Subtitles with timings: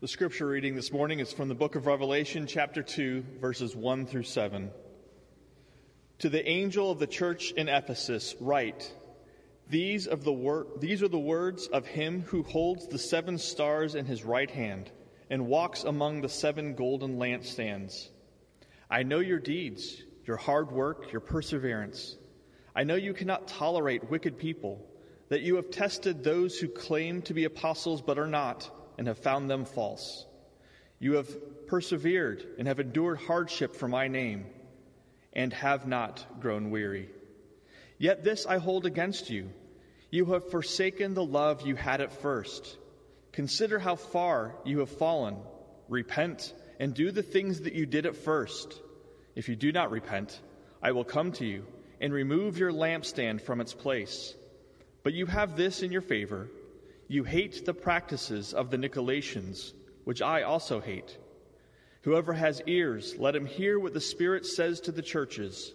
[0.00, 4.06] The scripture reading this morning is from the book of Revelation, chapter 2, verses 1
[4.06, 4.70] through 7.
[6.20, 8.90] To the angel of the church in Ephesus, write
[9.68, 13.94] these, of the wor- these are the words of him who holds the seven stars
[13.94, 14.90] in his right hand
[15.28, 18.08] and walks among the seven golden lampstands.
[18.88, 22.16] I know your deeds, your hard work, your perseverance.
[22.74, 24.82] I know you cannot tolerate wicked people,
[25.28, 28.70] that you have tested those who claim to be apostles but are not,
[29.00, 30.26] and have found them false.
[30.98, 34.44] You have persevered and have endured hardship for my name,
[35.32, 37.08] and have not grown weary.
[37.96, 39.48] Yet this I hold against you.
[40.10, 42.76] You have forsaken the love you had at first.
[43.32, 45.38] Consider how far you have fallen.
[45.88, 48.78] Repent and do the things that you did at first.
[49.34, 50.38] If you do not repent,
[50.82, 51.64] I will come to you
[52.02, 54.34] and remove your lampstand from its place.
[55.02, 56.50] But you have this in your favor
[57.10, 59.72] you hate the practices of the Nicolaitans,
[60.04, 61.18] which I also hate.
[62.02, 65.74] Whoever has ears, let him hear what the Spirit says to the churches.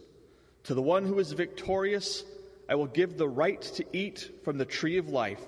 [0.64, 2.24] To the one who is victorious,
[2.70, 5.46] I will give the right to eat from the tree of life,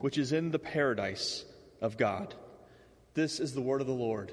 [0.00, 1.46] which is in the paradise
[1.80, 2.34] of God.
[3.14, 4.32] This is the word of the Lord.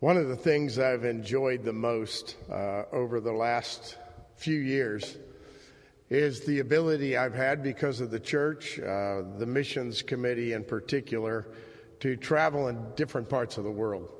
[0.00, 3.96] One of the things I've enjoyed the most uh, over the last
[4.36, 5.16] few years
[6.10, 11.46] is the ability I've had because of the church, uh, the missions committee in particular,
[12.00, 14.10] to travel in different parts of the world.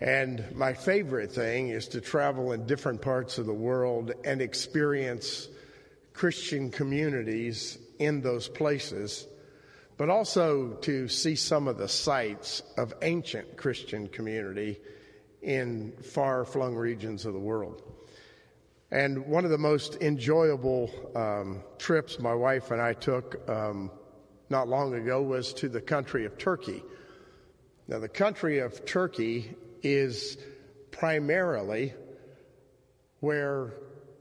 [0.00, 5.48] And my favorite thing is to travel in different parts of the world and experience
[6.12, 9.26] Christian communities in those places,
[9.96, 14.80] but also to see some of the sites of ancient Christian community
[15.40, 17.82] in far flung regions of the world.
[18.92, 23.90] And one of the most enjoyable um, trips my wife and I took um,
[24.50, 26.84] not long ago was to the country of Turkey.
[27.88, 30.36] Now, the country of Turkey is
[30.90, 31.94] primarily
[33.20, 33.72] where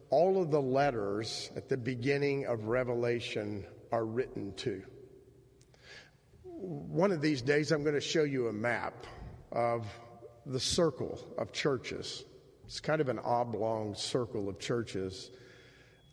[0.09, 4.83] all of the letters at the beginning of Revelation are written to.
[6.43, 9.05] One of these days, I'm going to show you a map
[9.51, 9.85] of
[10.45, 12.23] the circle of churches.
[12.71, 15.29] It's kind of an oblong circle of churches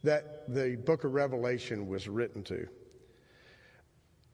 [0.02, 2.66] that the book of Revelation was written to.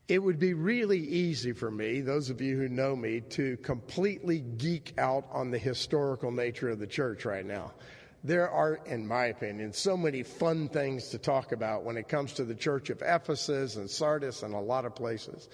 [0.08, 4.38] It would be really easy for me, those of you who know me, to completely
[4.38, 7.74] geek out on the historical nature of the church right now.
[8.22, 12.32] There are, in my opinion, so many fun things to talk about when it comes
[12.34, 15.50] to the church of Ephesus and Sardis and a lot of places.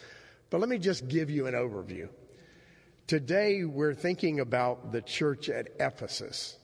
[0.50, 2.08] But let me just give you an overview.
[3.08, 6.56] Today, we're thinking about the church at Ephesus,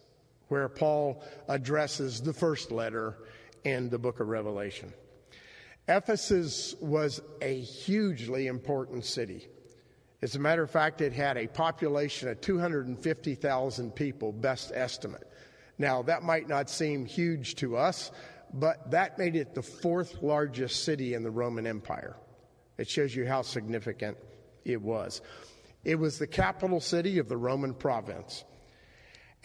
[0.48, 3.16] where Paul addresses the first letter
[3.64, 4.92] in the book of Revelation.
[5.88, 9.48] Ephesus was a hugely important city.
[10.22, 15.26] As a matter of fact, it had a population of 250,000 people, best estimate.
[15.78, 18.10] Now, that might not seem huge to us,
[18.52, 22.16] but that made it the fourth largest city in the Roman Empire.
[22.78, 24.16] It shows you how significant
[24.64, 25.20] it was.
[25.84, 28.44] It was the capital city of the Roman province.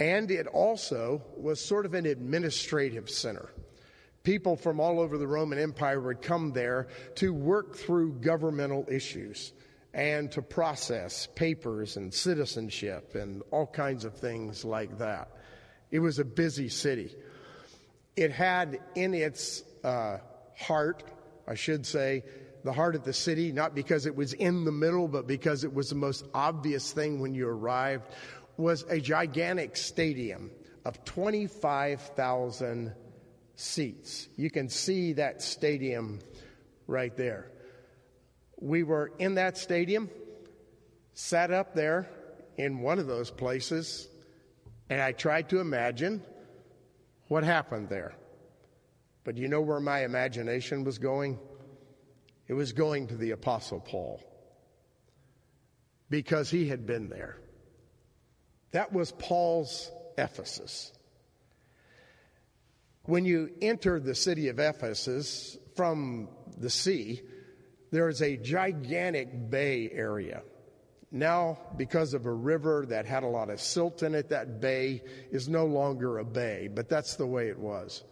[0.02, 3.52] And it also was sort of an administrative center.
[4.24, 9.54] People from all over the Roman Empire would come there to work through governmental issues
[9.94, 15.30] and to process papers and citizenship and all kinds of things like that.
[15.92, 17.16] It was a busy city.
[18.16, 20.18] It had in its uh,
[20.58, 21.04] heart,
[21.48, 22.24] I should say,
[22.64, 25.74] the heart of the city, not because it was in the middle, but because it
[25.74, 28.06] was the most obvious thing when you arrived,
[28.62, 30.52] was a gigantic stadium
[30.86, 32.94] of 25,000
[33.56, 34.28] seats.
[34.36, 36.20] You can see that stadium
[36.88, 37.52] right there.
[38.60, 40.10] We were in that stadium,
[41.14, 42.10] sat up there
[42.58, 44.08] in one of those places,
[44.90, 46.22] and I tried to imagine
[47.28, 48.14] what happened there.
[49.24, 51.40] But you know where my imagination was going?
[52.48, 54.22] It was going to the Apostle Paul
[56.10, 57.38] because he had been there.
[58.72, 60.92] That was Paul's Ephesus.
[63.04, 67.22] When you enter the city of Ephesus from the sea,
[67.92, 70.44] there is a gigantic bay area.
[71.12, 75.04] Now, because of a river that had a lot of silt in it, that bay
[75.30, 78.04] is no longer a bay, but that's the way it was.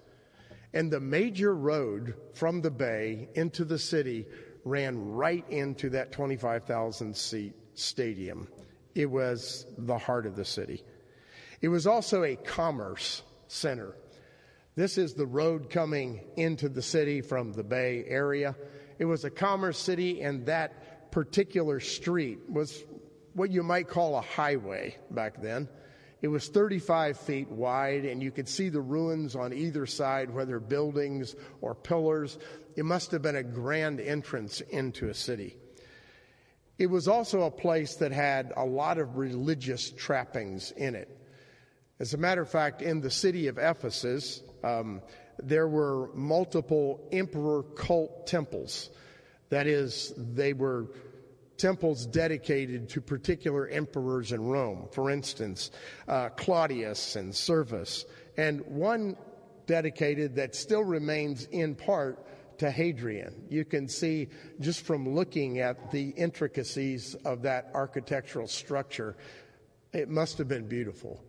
[0.73, 4.27] And the major road from the bay into the city
[4.65, 8.49] ran right into that 25,000 seat stadium.
[8.99, 10.83] It was the heart of the city.
[11.61, 13.95] It was also a commerce center.
[14.75, 18.57] This is the road coming into the city from the Bay Area.
[18.97, 22.83] It was a commerce city, and that particular street was
[23.35, 25.69] what you might call a highway back then.
[26.21, 30.59] It was 35 feet wide, and you could see the ruins on either side, whether
[30.59, 32.37] buildings or pillars.
[32.75, 35.55] It must have been a grand entrance into a city.
[36.79, 41.09] It was also a place that had a lot of religious trappings in it.
[41.99, 45.01] As a matter of fact, in the city of Ephesus, um,
[45.43, 48.91] there were multiple emperor cult temples.
[49.49, 50.87] That is, they were
[51.57, 54.87] temples dedicated to particular emperors in Rome.
[54.93, 55.71] For instance,
[56.07, 58.05] uh, Claudius and Servus,
[58.37, 59.17] and one
[59.65, 62.25] dedicated that still remains in part
[62.59, 63.45] to Hadrian.
[63.49, 64.29] You can see
[64.59, 69.17] just from looking at the intricacies of that architectural structure,
[69.93, 71.23] it must have been beautiful.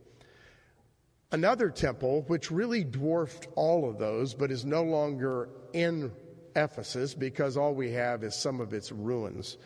[1.33, 6.13] Another temple, which really dwarfed all of those, but is no longer in
[6.57, 9.57] Ephesus because all we have is some of its ruins,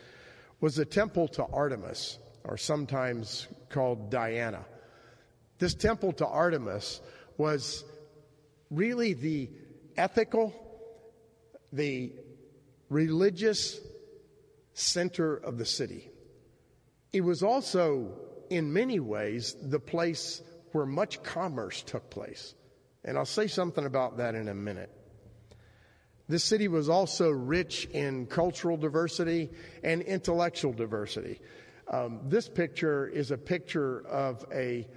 [0.61, 4.63] was a temple to Artemis, or sometimes called Diana.
[5.57, 7.01] This temple to Artemis
[7.37, 7.83] was
[8.69, 9.49] really the
[9.97, 10.53] ethical,
[11.75, 12.13] the
[12.89, 13.79] religious
[14.73, 16.09] center of the city.
[17.13, 18.11] It was also,
[18.49, 20.41] in many ways, the place
[20.71, 22.53] where much commerce took place.
[23.03, 24.91] And I'll say something about that in a minute.
[26.27, 29.51] This city was also rich in cultural diversity
[29.83, 31.39] and intellectual diversity.
[31.91, 34.87] Um, this picture is a picture of a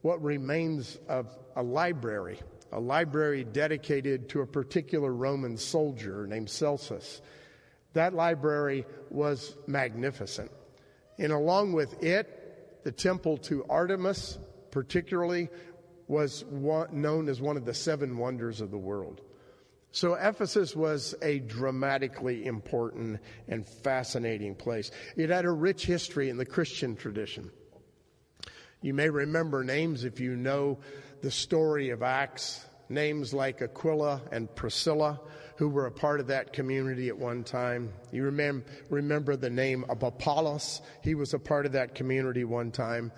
[0.00, 2.40] what remains of a library,
[2.72, 7.20] a library dedicated to a particular Roman soldier named Celsus.
[7.92, 10.50] That library was magnificent.
[11.18, 14.38] And along with it, the temple to Artemis
[14.70, 15.48] particularly,
[16.08, 19.20] was one, known as one of the seven wonders of the world.
[19.92, 24.90] So Ephesus was a dramatically important and fascinating place.
[25.16, 27.50] It had a rich history in the Christian tradition.
[28.82, 30.78] You may remember names if you know
[31.20, 35.20] the story of Acts, names like Aquila and Priscilla,
[35.56, 37.92] who were a part of that community at one time.
[38.10, 42.70] You remember, remember the name of Apollos, he was a part of that community one
[42.70, 43.12] time.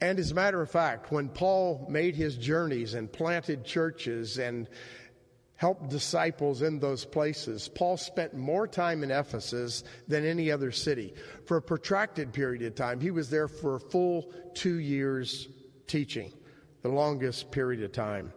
[0.00, 4.66] And as a matter of fact, when Paul made his journeys and planted churches and
[5.56, 11.14] helped disciples in those places, Paul spent more time in Ephesus than any other city.
[11.46, 15.48] For a protracted period of time, he was there for a full two years
[15.86, 16.32] teaching,
[16.82, 18.32] the longest period of time.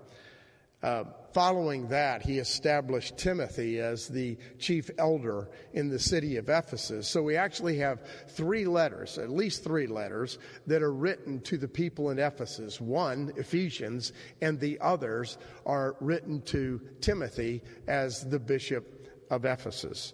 [0.82, 1.04] Uh,
[1.34, 7.08] following that, he established Timothy as the chief elder in the city of Ephesus.
[7.08, 11.68] So we actually have three letters, at least three letters, that are written to the
[11.68, 12.82] people in Ephesus.
[12.82, 20.14] One, Ephesians, and the others are written to Timothy as the bishop of Ephesus.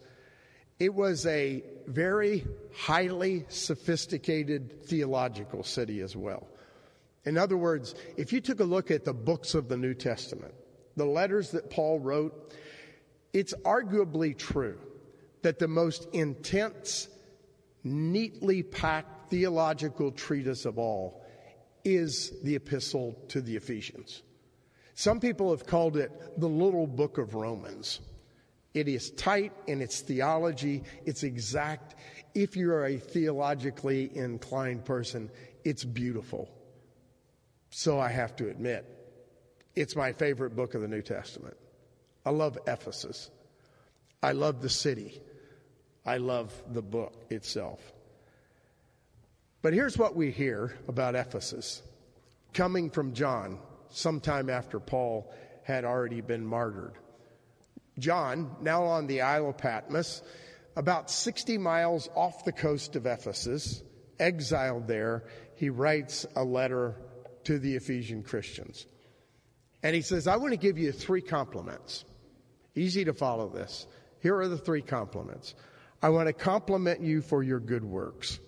[0.79, 2.45] It was a very
[2.75, 6.47] highly sophisticated theological city as well.
[7.23, 10.53] In other words, if you took a look at the books of the New Testament,
[10.95, 12.53] the letters that Paul wrote,
[13.33, 14.79] it's arguably true
[15.41, 17.07] that the most intense,
[17.83, 21.23] neatly packed theological treatise of all
[21.83, 24.23] is the epistle to the Ephesians.
[24.95, 27.99] Some people have called it the little book of Romans.
[28.73, 31.95] It is tight in its theology, it's exact.
[32.33, 35.29] If you're a theologically inclined person,
[35.63, 36.49] it's beautiful.
[37.69, 38.85] So I have to admit,
[39.75, 41.57] it's my favorite book of the New Testament.
[42.25, 43.29] I love Ephesus.
[44.23, 45.21] I love the city.
[46.05, 47.79] I love the book itself.
[49.61, 51.81] But here's what we hear about Ephesus
[52.53, 55.31] coming from John sometime after Paul
[55.63, 56.93] had already been martyred.
[57.99, 60.21] John, now on the Isle of Patmos,
[60.75, 63.81] about 60 miles off the coast of Ephesus,
[64.19, 65.23] exiled there,
[65.55, 66.95] he writes a letter
[67.45, 68.85] to the Ephesian Christians.
[69.85, 72.05] And he says, I want to give you three compliments.
[72.73, 73.85] Easy to follow this.
[74.19, 75.53] Here are the three compliments.
[76.01, 78.39] I want to compliment you for your good works.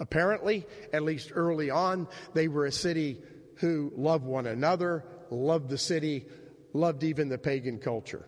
[0.00, 3.22] Apparently, at least early on, they were a city
[3.58, 6.26] who loved one another, loved the city,
[6.72, 8.26] loved even the pagan culture.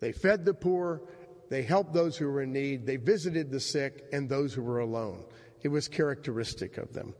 [0.00, 1.00] They fed the poor,
[1.48, 4.80] they helped those who were in need, they visited the sick and those who were
[4.80, 5.24] alone.
[5.62, 7.14] It was characteristic of them.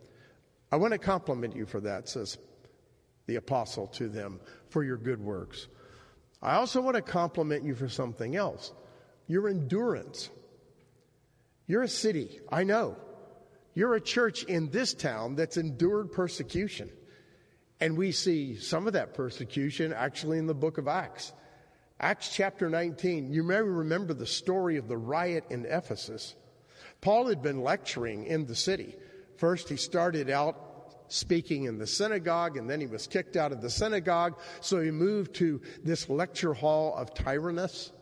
[0.70, 2.36] I want to compliment you for that, says
[3.28, 5.68] the apostle to them for your good works.
[6.42, 8.72] I also want to compliment you for something else
[9.28, 10.30] your endurance.
[11.66, 12.96] You're a city, I know.
[13.74, 16.88] You're a church in this town that's endured persecution.
[17.78, 21.32] And we see some of that persecution actually in the book of Acts.
[22.00, 26.34] Acts chapter 19, you may remember the story of the riot in Ephesus.
[27.02, 28.96] Paul had been lecturing in the city.
[29.36, 30.67] First, he started out
[31.08, 34.38] speaking in the synagogue, and then he was kicked out of the synagogue.
[34.60, 37.92] So he moved to this lecture hall of Tyrannus,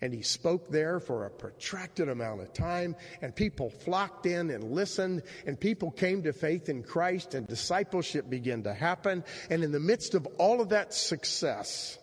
[0.00, 4.72] and he spoke there for a protracted amount of time, and people flocked in and
[4.72, 9.24] listened, and people came to faith in Christ, and discipleship began to happen.
[9.50, 11.98] And in the midst of all of that success,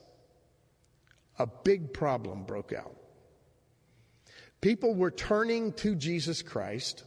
[1.39, 2.95] a big problem broke out.
[4.61, 7.03] People were turning to Jesus Christ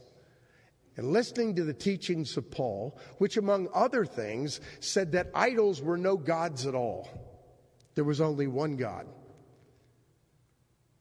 [0.97, 5.97] and listening to the teachings of Paul, which, among other things, said that idols were
[5.97, 7.09] no gods at all.
[7.95, 9.07] There was only one God.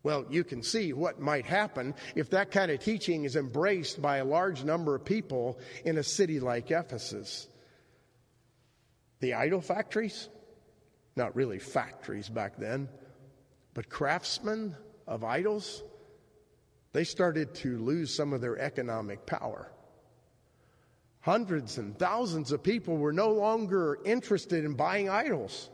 [0.02, 4.18] Well, you can see what might happen if that kind of teaching is embraced by
[4.18, 7.48] a large number of people in a city like Ephesus.
[9.20, 10.30] The idol factories,
[11.16, 12.88] not really factories back then,
[13.74, 14.74] but craftsmen
[15.06, 15.82] of idols,
[16.92, 19.70] they started to lose some of their economic power.
[21.20, 25.70] Hundreds and thousands of people were no longer interested in buying idols.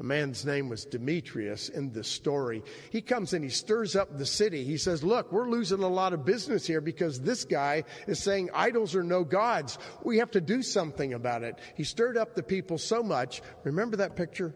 [0.00, 2.62] A man's name was Demetrius in this story.
[2.90, 4.62] He comes and he stirs up the city.
[4.62, 8.50] He says, Look, we're losing a lot of business here because this guy is saying
[8.54, 9.76] idols are no gods.
[10.04, 11.58] We have to do something about it.
[11.74, 13.42] He stirred up the people so much.
[13.64, 14.54] Remember that picture?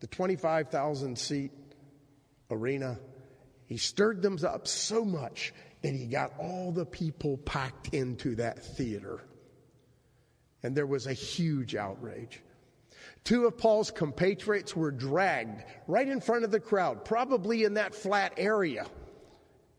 [0.00, 1.52] The 25,000 seat
[2.50, 2.98] arena.
[3.66, 5.52] He stirred them up so much
[5.82, 9.20] that he got all the people packed into that theater.
[10.62, 12.40] And there was a huge outrage.
[13.24, 17.94] Two of Paul's compatriots were dragged right in front of the crowd, probably in that
[17.94, 18.86] flat area,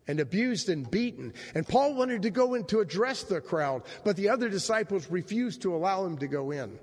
[0.08, 1.34] and abused and beaten.
[1.54, 5.64] And Paul wanted to go in to address the crowd, but the other disciples refused
[5.64, 6.80] to allow him to go in.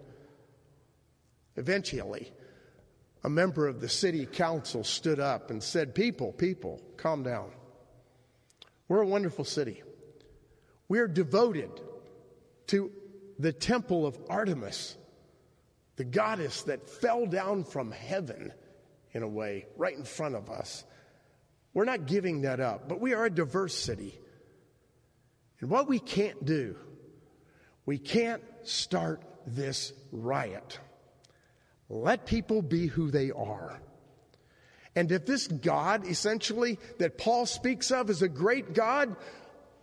[1.56, 2.32] Eventually,
[3.24, 7.50] a member of the city council stood up and said, People, people, calm down.
[8.88, 9.82] We're a wonderful city.
[10.88, 11.70] We're devoted
[12.68, 12.90] to
[13.38, 14.96] the temple of Artemis,
[15.96, 18.52] the goddess that fell down from heaven
[19.12, 20.84] in a way, right in front of us.
[21.74, 24.18] We're not giving that up, but we are a diverse city.
[25.60, 26.76] And what we can't do,
[27.84, 30.78] we can't start this riot.
[31.88, 33.80] Let people be who they are.
[34.98, 39.14] And if this God, essentially, that Paul speaks of is a great God,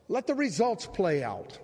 [0.10, 1.58] let the results play out.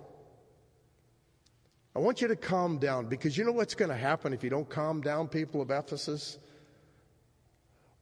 [1.94, 4.48] I want you to calm down because you know what's going to happen if you
[4.48, 6.38] don't calm down, people of Ephesus?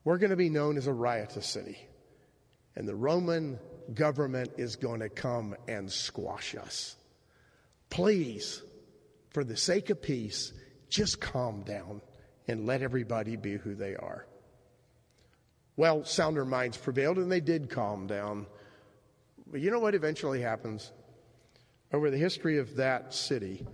[0.05, 1.79] We're going to be known as a riotous city.
[2.77, 3.59] And the Roman
[3.93, 6.95] government is going to come and squash us.
[7.89, 8.63] Please,
[9.31, 10.53] for the sake of peace,
[10.89, 12.03] just calm down
[12.47, 14.27] and let everybody be who they are.
[15.81, 18.45] Well, sounder minds prevailed and they did calm down.
[19.51, 20.93] But you know what eventually happens?
[21.91, 23.67] Over the history of that city,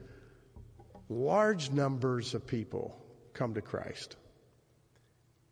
[1.09, 2.97] large numbers of people
[3.33, 4.15] come to Christ.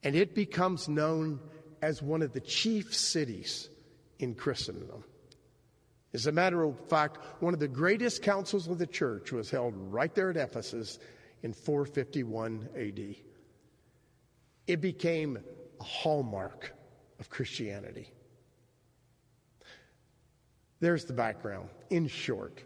[0.04, 1.40] And it becomes known
[1.82, 3.68] as one of the chief cities
[4.20, 5.02] in Christendom.
[6.12, 9.74] As a matter of fact, one of the greatest councils of the church was held
[9.76, 11.00] right there at Ephesus
[11.42, 13.16] in 451 AD.
[14.68, 15.40] It became
[15.84, 16.72] a hallmark
[17.20, 18.10] of Christianity.
[20.80, 22.62] There's the background, in short.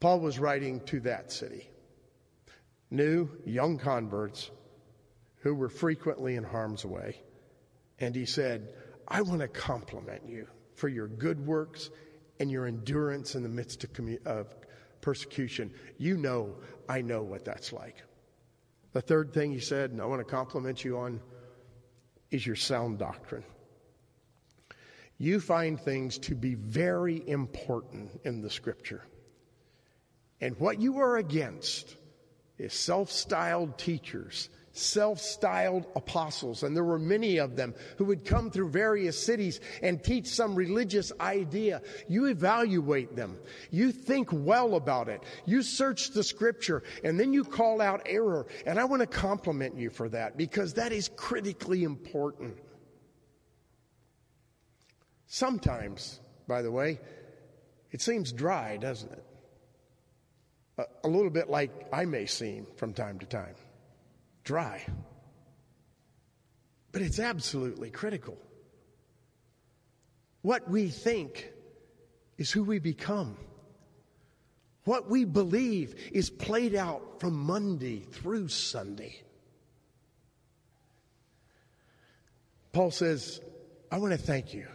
[0.00, 1.68] Paul was writing to that city.
[2.90, 4.50] New, young converts
[5.42, 7.20] who were frequently in harm's way.
[7.98, 8.72] And he said,
[9.06, 11.90] I want to compliment you for your good works
[12.40, 14.46] and your endurance in the midst of, commu- of
[15.02, 15.72] persecution.
[15.98, 16.56] You know,
[16.88, 17.96] I know what that's like.
[18.92, 21.20] The third thing he said, and I want to compliment you on,
[22.30, 23.44] is your sound doctrine.
[25.18, 29.02] You find things to be very important in the scripture.
[30.40, 31.96] And what you are against
[32.58, 36.62] is self styled teachers, self styled apostles.
[36.62, 40.54] And there were many of them who would come through various cities and teach some
[40.54, 41.82] religious idea.
[42.08, 43.38] You evaluate them.
[43.70, 45.22] You think well about it.
[45.44, 48.46] You search the scripture and then you call out error.
[48.66, 52.56] And I want to compliment you for that because that is critically important.
[55.26, 57.00] Sometimes, by the way,
[57.90, 59.24] it seems dry, doesn't it?
[61.04, 63.54] a little bit like I may seem from time to time
[64.46, 64.82] dry.
[66.92, 68.38] But it's absolutely critical.
[70.40, 71.52] What we think
[72.38, 73.36] is who we become.
[74.84, 79.20] What we believe is played out from Monday through Sunday.
[82.72, 83.40] Paul says,
[83.90, 84.68] I want to thank you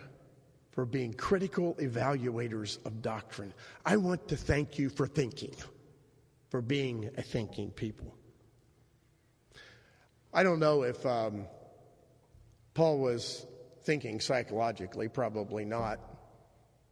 [0.71, 3.53] for being critical evaluators of doctrine.
[3.85, 5.55] I want to thank you for thinking,
[6.49, 8.13] for being a thinking people.
[10.33, 11.45] I don't know if um,
[12.73, 13.45] Paul was
[13.83, 16.00] thinking psychologically, probably not.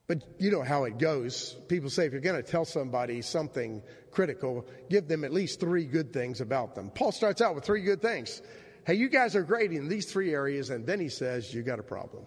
[0.08, 1.56] But you know how it goes.
[1.68, 5.86] People say if you're going to tell somebody something critical, give them at least three
[5.86, 6.90] good things about them.
[6.90, 8.42] Paul starts out with three good things.
[8.88, 11.80] Hey, you guys are great in these three areas, and then he says, You got
[11.80, 12.24] a problem.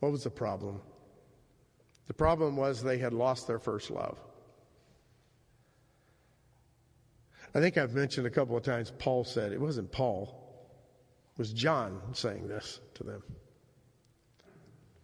[0.00, 0.82] What was the problem?
[2.08, 4.18] The problem was they had lost their first love.
[7.54, 10.34] I think I've mentioned a couple of times Paul said, it wasn't Paul,
[11.32, 13.22] it was John saying this to them.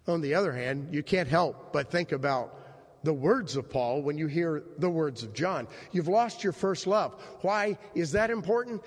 [0.06, 2.56] On the other hand, you can't help but think about
[3.02, 5.66] the words of Paul when you hear the words of John.
[5.92, 7.20] You've lost your first love.
[7.40, 8.82] Why is that important?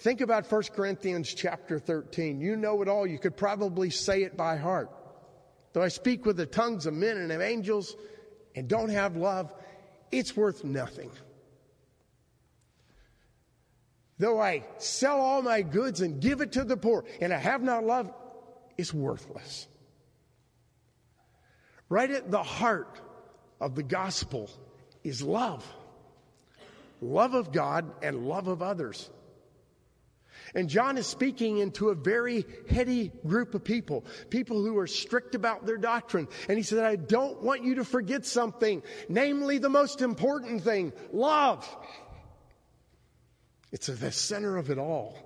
[0.00, 2.40] Think about 1 Corinthians chapter 13.
[2.40, 3.06] You know it all.
[3.06, 4.90] You could probably say it by heart.
[5.72, 7.96] Though I speak with the tongues of men and of angels
[8.54, 9.52] and don't have love,
[10.10, 11.10] it's worth nothing.
[14.18, 17.62] Though I sell all my goods and give it to the poor and I have
[17.62, 18.12] not love,
[18.76, 19.68] it's worthless.
[21.88, 23.00] Right at the heart
[23.60, 24.50] of the gospel
[25.04, 25.64] is love
[27.00, 29.10] love of God and love of others.
[30.54, 35.34] And John is speaking into a very heady group of people, people who are strict
[35.34, 36.26] about their doctrine.
[36.48, 40.92] And he said, I don't want you to forget something, namely the most important thing,
[41.12, 41.68] love.
[43.70, 45.16] It's at the center of it all.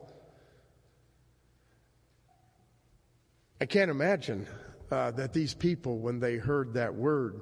[3.60, 4.48] I can't imagine
[4.90, 7.40] uh, that these people, when they heard that word,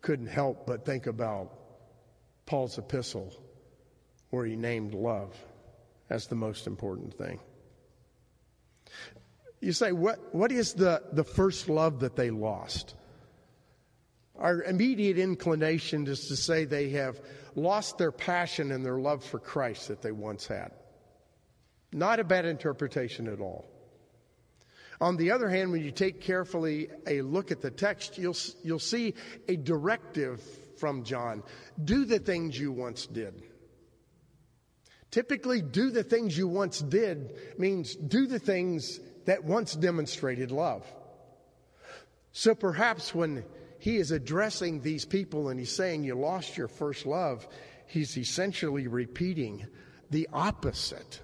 [0.00, 1.52] couldn't help but think about
[2.46, 3.32] Paul's epistle
[4.30, 5.36] where he named love
[6.08, 7.40] as the most important thing.
[9.60, 12.94] You say, what, what is the, the first love that they lost?
[14.36, 17.20] Our immediate inclination is to say they have
[17.54, 20.72] lost their passion and their love for Christ that they once had.
[21.92, 23.66] Not a bad interpretation at all.
[25.00, 28.78] On the other hand, when you take carefully a look at the text, you'll, you'll
[28.78, 29.14] see
[29.48, 30.40] a directive
[30.78, 31.42] from John.
[31.82, 33.42] Do the things you once did.
[35.10, 40.86] Typically, do the things you once did means do the things that once demonstrated love.
[42.32, 43.44] So perhaps when
[43.82, 47.48] he is addressing these people and he's saying you lost your first love,
[47.88, 49.66] he's essentially repeating
[50.08, 51.20] the opposite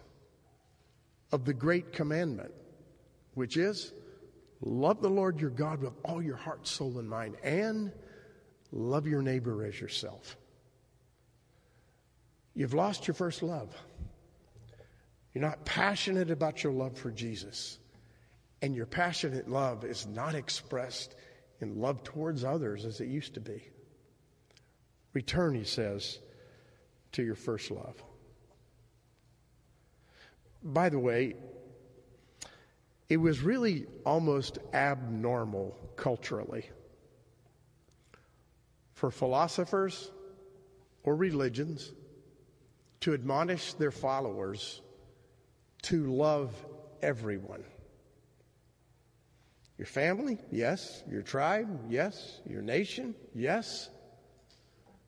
[1.30, 2.50] of the great commandment
[3.34, 3.92] which is
[4.60, 7.92] love the Lord your God with all your heart, soul, and mind, and
[8.72, 10.36] love your neighbor as yourself.
[12.56, 13.72] You've lost your first love.
[15.32, 17.78] You're not passionate about your love for Jesus.
[18.62, 21.14] And your passionate love is not expressed
[21.60, 23.62] in love towards others as it used to be.
[25.12, 26.18] Return, he says,
[27.12, 28.02] to your first love.
[30.62, 31.34] By the way,
[33.08, 36.68] it was really almost abnormal culturally
[38.92, 40.10] for philosophers
[41.04, 41.92] or religions
[43.00, 44.82] to admonish their followers
[45.82, 46.52] to love
[47.00, 47.64] everyone.
[49.78, 51.02] Your family, yes.
[51.08, 52.40] Your tribe, yes.
[52.48, 53.88] Your nation, yes.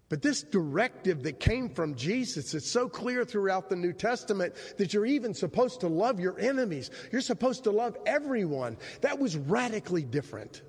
[0.09, 4.93] But this directive that came from Jesus is so clear throughout the New Testament that
[4.93, 6.91] you're even supposed to love your enemies.
[7.13, 8.77] You're supposed to love everyone.
[9.03, 10.63] That was radically different.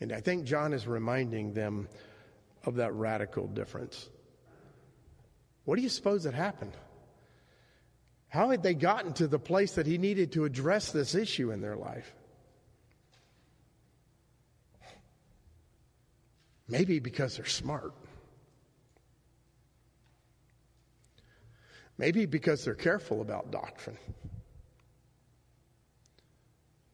[0.00, 1.88] And I think John is reminding them
[2.64, 4.08] of that radical difference.
[5.64, 6.72] What do you suppose had happened?
[8.28, 11.60] How had they gotten to the place that he needed to address this issue in
[11.60, 12.14] their life?
[16.68, 17.92] Maybe because they're smart.
[21.96, 23.98] Maybe because they're careful about doctrine.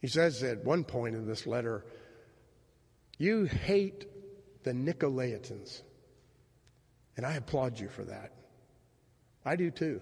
[0.00, 1.84] He says at one point in this letter,
[3.18, 4.06] You hate
[4.62, 5.82] the Nicolaitans.
[7.16, 8.32] And I applaud you for that.
[9.44, 10.00] I do too.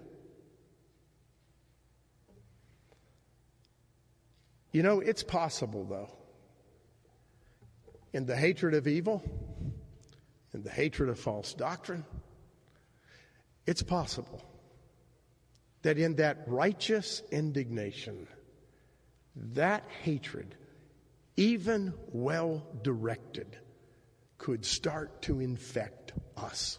[4.73, 6.11] You know, it's possible, though,
[8.15, 9.23] in the hatred of evil,
[10.55, 12.05] in the hatred of false doctrine,
[13.67, 14.43] it's possible
[15.83, 18.27] that in that righteous indignation,
[19.35, 20.55] that hatred,
[21.37, 23.57] even well directed,
[24.38, 26.79] could start to infect us.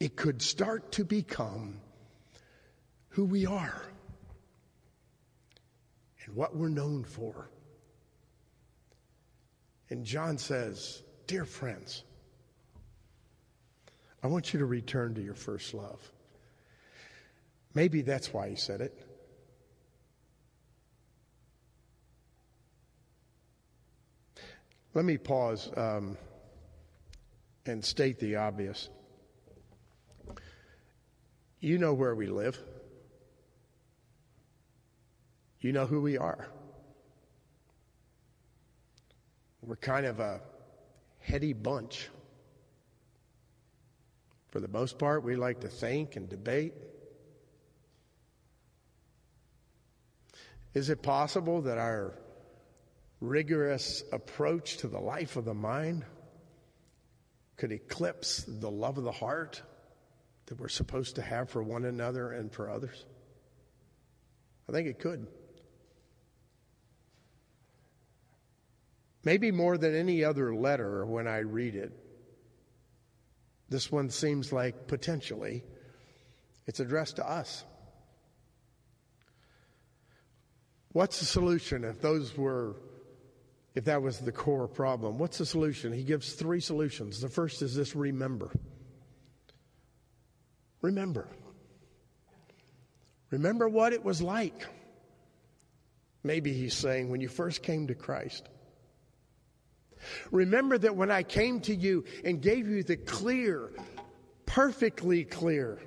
[0.00, 1.80] It could start to become
[3.08, 3.82] who we are
[6.24, 7.48] and what we're known for.
[9.90, 12.02] And John says, Dear friends,
[14.22, 16.00] I want you to return to your first love.
[17.74, 18.98] Maybe that's why he said it.
[24.94, 26.16] Let me pause um,
[27.66, 28.88] and state the obvious.
[31.58, 32.58] You know where we live.
[35.60, 36.46] You know who we are.
[39.66, 40.40] We're kind of a
[41.20, 42.08] heady bunch.
[44.48, 46.74] For the most part, we like to think and debate.
[50.74, 52.14] Is it possible that our
[53.20, 56.04] rigorous approach to the life of the mind
[57.56, 59.62] could eclipse the love of the heart
[60.46, 63.06] that we're supposed to have for one another and for others?
[64.68, 65.26] I think it could.
[69.24, 71.92] Maybe more than any other letter when I read it,
[73.68, 75.64] this one seems like potentially
[76.66, 77.64] it's addressed to us.
[80.92, 82.76] What's the solution if those were,
[83.74, 85.18] if that was the core problem?
[85.18, 85.92] What's the solution?
[85.92, 87.20] He gives three solutions.
[87.20, 88.52] The first is this remember.
[90.82, 91.26] Remember.
[93.30, 94.66] Remember what it was like.
[96.22, 98.48] Maybe he's saying when you first came to Christ.
[100.30, 103.70] Remember that when I came to you and gave you the clear,
[104.46, 105.80] perfectly clear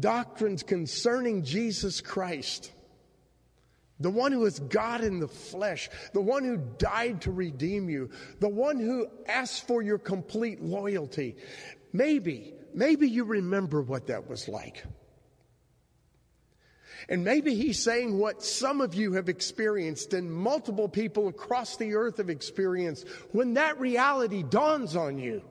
[0.00, 2.72] doctrines concerning Jesus Christ,
[4.00, 8.10] the one who is God in the flesh, the one who died to redeem you,
[8.38, 11.36] the one who asked for your complete loyalty.
[11.92, 14.84] Maybe, maybe you remember what that was like.
[17.08, 21.94] And maybe he's saying what some of you have experienced and multiple people across the
[21.94, 23.06] earth have experienced.
[23.32, 25.42] When that reality dawns on you,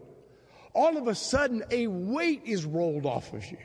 [0.74, 3.58] all of a sudden a weight is rolled off of you.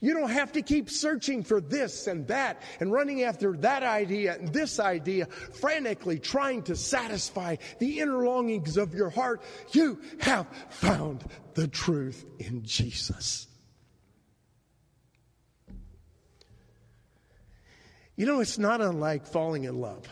[0.00, 4.34] You don't have to keep searching for this and that and running after that idea
[4.34, 9.42] and this idea, frantically trying to satisfy the inner longings of your heart.
[9.72, 13.48] You have found the truth in Jesus.
[18.16, 20.08] You know, it's not unlike falling in love.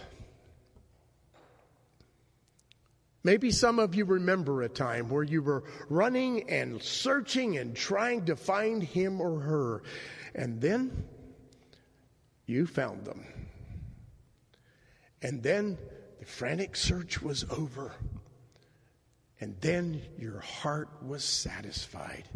[3.22, 8.26] Maybe some of you remember a time where you were running and searching and trying
[8.26, 9.82] to find him or her,
[10.34, 11.06] and then
[12.44, 13.24] you found them.
[15.22, 15.78] And then
[16.20, 17.92] the frantic search was over,
[19.40, 22.28] and then your heart was satisfied.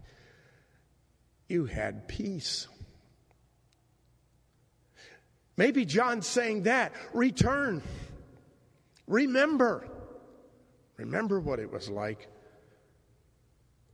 [1.50, 2.66] You had peace.
[5.58, 6.92] Maybe John's saying that.
[7.12, 7.82] Return.
[9.08, 9.86] Remember.
[10.96, 12.28] Remember what it was like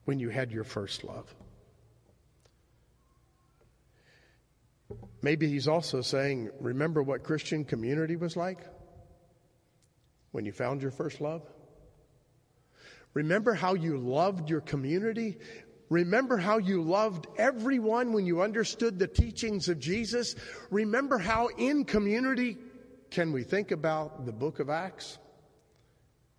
[0.05, 1.35] when you had your first love.
[5.23, 8.59] Maybe he's also saying, remember what Christian community was like
[10.33, 11.41] when you found your first love?
[13.15, 15.39] Remember how you loved your community
[15.91, 20.35] Remember how you loved everyone when you understood the teachings of Jesus.
[20.71, 22.57] Remember how in community,
[23.11, 25.19] can we think about the book of Acts?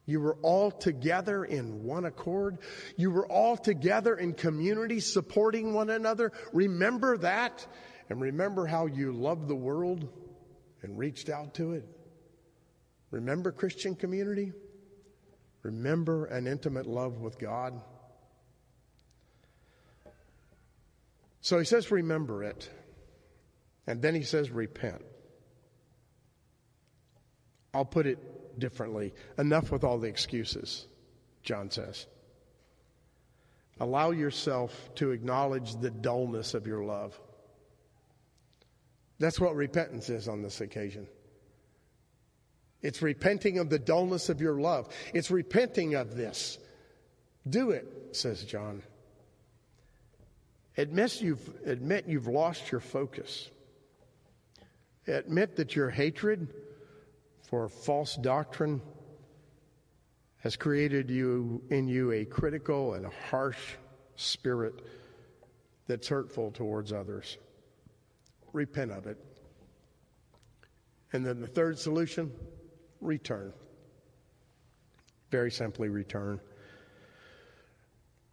[0.07, 2.59] You were all together in one accord.
[2.95, 6.31] You were all together in community supporting one another.
[6.53, 7.65] Remember that
[8.09, 10.07] and remember how you loved the world
[10.83, 11.87] and reached out to it.
[13.09, 14.51] Remember Christian community.
[15.63, 17.81] Remember an intimate love with God.
[21.45, 22.67] So he says, remember it.
[23.85, 25.03] And then he says, repent.
[27.71, 29.13] I'll put it differently.
[29.37, 30.87] Enough with all the excuses,
[31.43, 32.07] John says.
[33.79, 37.15] Allow yourself to acknowledge the dullness of your love.
[39.19, 41.05] That's what repentance is on this occasion.
[42.81, 44.89] It's repenting of the dullness of your love.
[45.13, 46.57] It's repenting of this.
[47.47, 48.81] Do it, says John.
[50.77, 53.49] Admit you've, admit you've lost your focus.
[55.07, 56.53] Admit that your hatred
[57.43, 58.81] for false doctrine
[60.39, 63.75] has created you in you a critical and a harsh
[64.15, 64.81] spirit
[65.87, 67.37] that's hurtful towards others.
[68.53, 69.17] Repent of it.
[71.13, 72.31] And then the third solution,
[72.99, 73.53] return.
[75.31, 76.39] Very simply, return.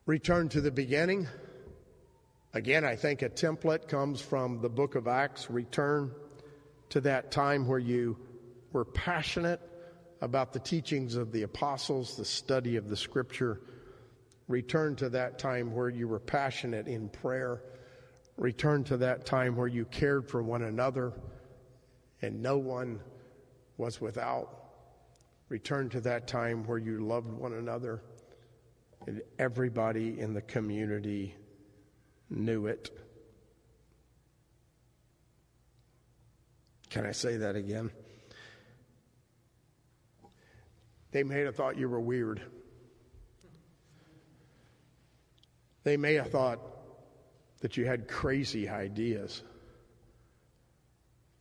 [0.06, 1.28] Return to the beginning.
[2.54, 5.50] Again, I think a template comes from the book of Acts.
[5.50, 6.12] Return
[6.90, 8.18] to that time where you
[8.72, 9.60] were passionate
[10.20, 13.62] about the teachings of the apostles, the study of the scripture.
[14.48, 17.62] Return to that time where you were passionate in prayer.
[18.36, 21.14] Return to that time where you cared for one another
[22.20, 23.00] and no one
[23.78, 24.58] was without.
[25.48, 28.02] Return to that time where you loved one another
[29.06, 31.34] and everybody in the community
[32.32, 32.90] knew it.
[36.90, 37.90] Can I say that again?
[41.12, 42.42] They may have thought you were weird.
[45.84, 46.60] They may have thought
[47.60, 49.42] that you had crazy ideas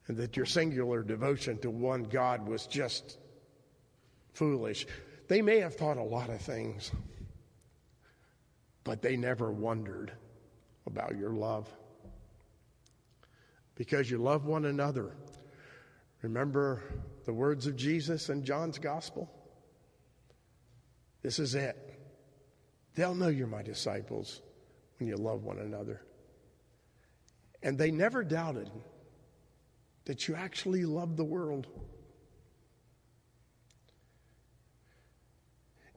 [0.07, 3.17] and that your singular devotion to one God was just
[4.33, 4.85] foolish.
[5.27, 6.91] They may have thought a lot of things,
[8.83, 10.11] but they never wondered
[10.85, 11.67] about your love.
[13.75, 15.15] Because you love one another.
[16.21, 16.83] Remember
[17.25, 19.29] the words of Jesus in John's gospel?
[21.21, 21.77] This is it.
[22.95, 24.41] They'll know you're my disciples
[24.99, 26.01] when you love one another.
[27.63, 28.69] And they never doubted
[30.05, 31.67] that you actually love the world.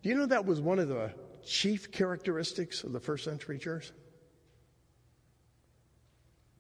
[0.03, 1.13] Do you know that was one of the
[1.45, 3.93] chief characteristics of the first century church?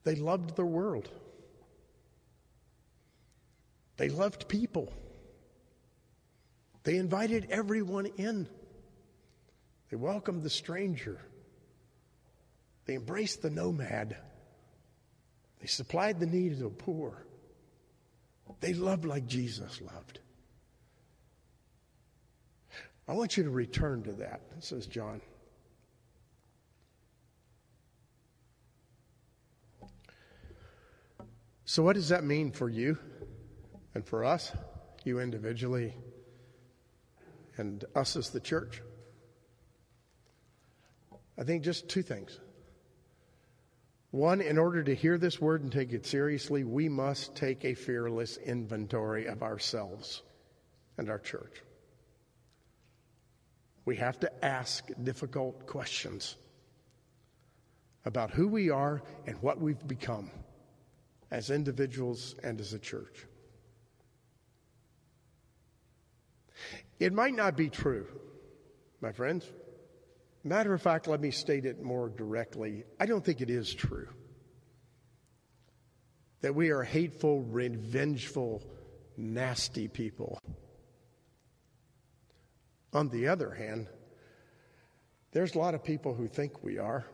[0.05, 1.09] They loved the world.
[3.97, 4.93] They loved people.
[6.83, 8.47] They invited everyone in.
[9.91, 11.21] They welcomed the stranger.
[12.85, 14.17] They embraced the nomad.
[15.61, 17.25] They supplied the needs of the poor.
[18.61, 20.19] They loved like Jesus loved.
[23.09, 25.21] I want you to return to that, says John.
[31.67, 32.99] So, what does that mean for you
[33.95, 34.53] and for us,
[35.05, 35.95] you individually,
[37.57, 38.83] and us as the church?
[41.39, 42.39] I think just two things.
[44.11, 47.75] One, in order to hear this word and take it seriously, we must take a
[47.75, 50.23] fearless inventory of ourselves
[50.99, 51.63] and our church.
[53.87, 56.37] We have to ask difficult questions
[58.05, 60.31] about who we are and what we've become
[61.35, 63.27] as individuals and as a church.
[67.01, 68.07] It might not be true,
[69.01, 69.45] my friends.
[70.45, 72.85] Matter of fact, let me state it more directly.
[73.01, 74.09] I don't think it is true
[76.41, 78.63] that we are hateful, revengeful,
[79.17, 80.39] nasty people.
[82.93, 83.89] On the other hand,
[85.33, 87.05] there's a lot of people who think we are.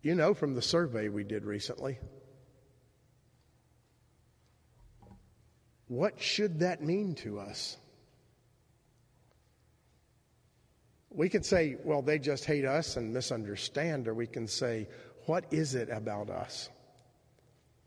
[0.00, 1.98] You know from the survey we did recently.
[5.88, 7.76] What should that mean to us?
[11.10, 14.88] We can say, well, they just hate us and misunderstand, or we can say,
[15.24, 16.68] what is it about us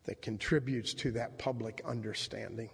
[0.06, 2.72] that contributes to that public understanding?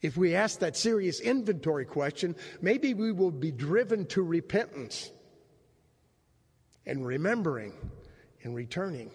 [0.00, 5.10] If we ask that serious inventory question, maybe we will be driven to repentance
[6.86, 7.72] and remembering
[8.42, 9.10] and returning.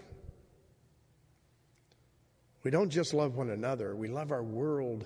[2.63, 5.06] We don't just love one another, we love our world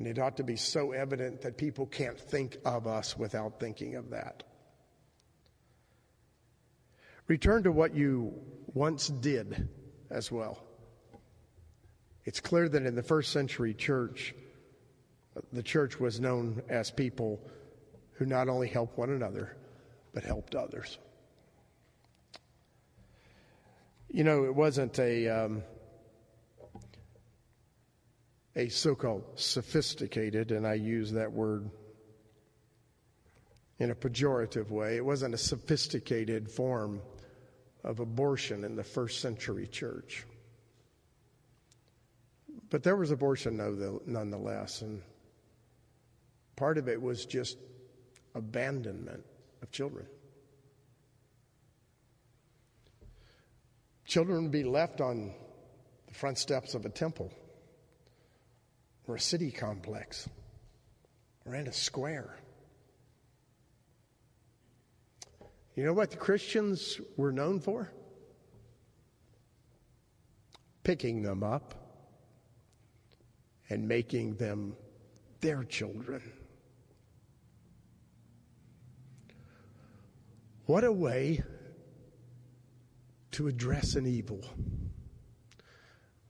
[0.00, 3.96] and it ought to be so evident that people can't think of us without thinking
[3.96, 4.42] of that.
[7.28, 8.32] Return to what you
[8.72, 9.68] once did
[10.10, 10.58] as well.
[12.24, 14.34] It's clear that in the first century church,
[15.52, 17.38] the church was known as people
[18.12, 19.54] who not only helped one another,
[20.14, 20.98] but helped others.
[24.10, 25.28] You know, it wasn't a.
[25.28, 25.62] Um,
[28.56, 31.70] a so called sophisticated, and I use that word
[33.80, 37.00] in a pejorative way, it wasn't a sophisticated form
[37.82, 40.26] of abortion in the first century church.
[42.68, 43.56] But there was abortion
[44.06, 45.00] nonetheless, and
[46.56, 47.56] part of it was just
[48.34, 49.24] abandonment
[49.62, 50.06] of children.
[54.10, 55.32] Children would be left on
[56.08, 57.30] the front steps of a temple
[59.06, 60.28] or a city complex
[61.46, 62.36] or in a square.
[65.76, 67.92] You know what the Christians were known for?
[70.82, 71.76] Picking them up
[73.68, 74.74] and making them
[75.40, 76.20] their children.
[80.66, 81.44] What a way
[83.40, 84.38] to address an evil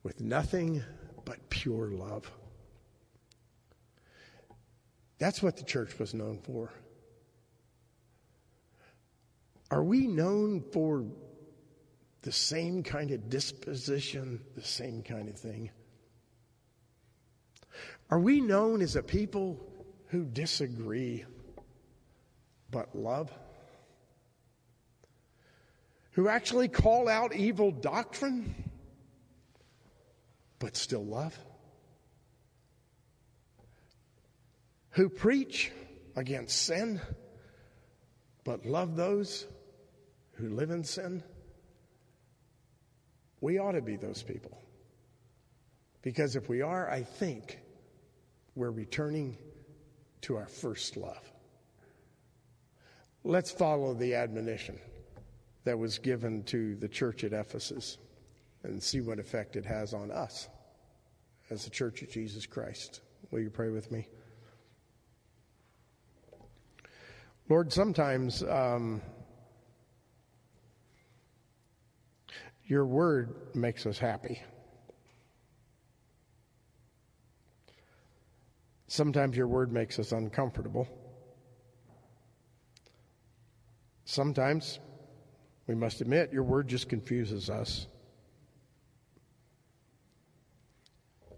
[0.04, 0.80] with nothing
[1.24, 2.30] but pure love.
[5.18, 6.70] That's what the church was known for.
[9.72, 11.04] Are we known for
[12.22, 15.68] the same kind of disposition, the same kind of thing?
[18.08, 19.58] Are we known as a people
[20.10, 21.24] who disagree
[22.70, 23.32] but love?
[26.12, 28.54] Who actually call out evil doctrine
[30.58, 31.38] but still love?
[34.90, 35.70] Who preach
[36.16, 37.00] against sin
[38.44, 39.46] but love those
[40.32, 41.22] who live in sin?
[43.40, 44.58] We ought to be those people.
[46.02, 47.60] Because if we are, I think
[48.54, 49.36] we're returning
[50.22, 51.32] to our first love.
[53.22, 54.78] Let's follow the admonition
[55.64, 57.98] that was given to the church at Ephesus
[58.62, 60.48] and see what effect it has on us
[61.50, 63.00] as the church of Jesus Christ.
[63.30, 64.08] Will you pray with me?
[67.48, 69.02] Lord, sometimes um,
[72.64, 74.40] your word makes us happy.
[78.86, 80.88] Sometimes your word makes us uncomfortable.
[84.04, 84.80] Sometimes,
[85.70, 87.86] we must admit, your word just confuses us.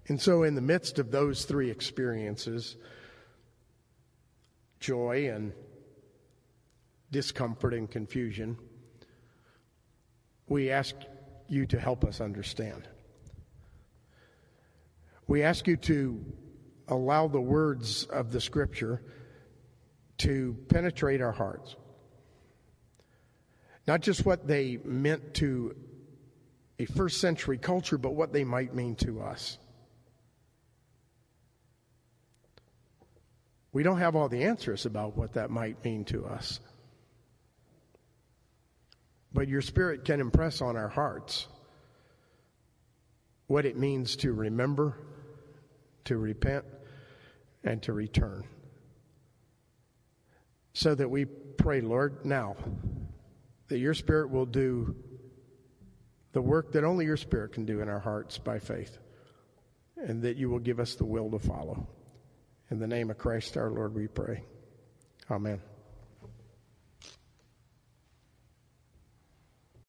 [0.09, 2.77] And so, in the midst of those three experiences
[4.81, 5.53] joy and
[7.11, 8.57] discomfort and confusion,
[10.49, 10.95] we ask
[11.49, 12.89] you to help us understand.
[15.27, 16.25] We ask you to
[16.89, 19.03] allow the words of the scripture
[20.17, 21.77] to penetrate our hearts.
[23.87, 25.75] Not just what they meant to
[26.79, 29.59] a first century culture, but what they might mean to us.
[33.73, 36.61] We don't have all the answers about what that might mean to us.
[39.33, 41.49] But your Spirit can impress on our hearts
[43.47, 44.99] what it means to remember,
[46.05, 46.65] to repent,
[47.65, 48.45] and to return.
[50.75, 52.57] So that we pray, Lord, now
[53.73, 54.95] that your Spirit will do
[56.33, 58.99] the work that only your Spirit can do in our hearts by faith,
[59.97, 61.89] and that you will give us the will to follow.
[62.71, 64.45] In the name of Christ our Lord, we pray.
[65.31, 65.63] Amen.